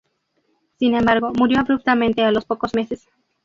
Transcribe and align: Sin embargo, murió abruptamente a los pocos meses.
Sin 0.79 0.95
embargo, 0.95 1.31
murió 1.37 1.59
abruptamente 1.59 2.23
a 2.23 2.31
los 2.31 2.43
pocos 2.45 2.73
meses. 2.73 3.05